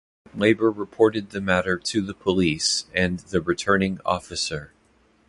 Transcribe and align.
Labour 0.33 0.71
reported 0.71 1.29
the 1.29 1.41
matter 1.41 1.77
to 1.77 2.01
the 2.01 2.15
police 2.15 2.87
and 2.95 3.19
the 3.19 3.39
returning 3.39 3.99
officer. 4.03 4.73